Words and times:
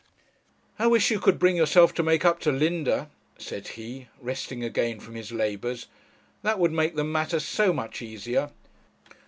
'I 0.79 0.87
wish 0.87 1.11
you 1.11 1.19
could 1.19 1.37
bring 1.37 1.55
yourself 1.55 1.93
to 1.93 2.01
make 2.01 2.25
up 2.25 2.39
to 2.39 2.51
Linda,' 2.51 3.11
said 3.37 3.67
he, 3.77 4.07
resting 4.19 4.63
again 4.63 4.99
from 4.99 5.13
his 5.13 5.31
labours; 5.31 5.85
'that 6.41 6.57
would 6.57 6.71
make 6.71 6.95
the 6.95 7.03
matter 7.03 7.39
so 7.39 7.71
much 7.71 8.01
easier.' 8.01 8.49